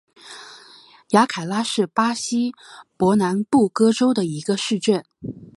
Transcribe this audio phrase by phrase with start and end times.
[1.11, 2.53] 雅凯拉是巴西
[2.97, 5.05] 伯南布哥州的一个市镇。